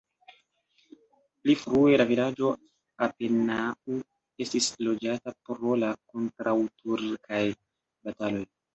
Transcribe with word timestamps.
Pli 1.41 1.55
frue 1.63 1.99
la 2.03 2.07
vilaĝo 2.13 2.49
apenaŭ 3.09 3.99
estis 4.49 4.73
loĝata 4.91 5.37
pro 5.45 5.81
la 5.85 5.95
kontraŭturkaj 6.03 7.47
bataloj. 8.07 8.47